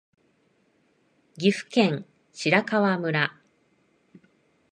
[1.37, 3.39] 岐阜県白川村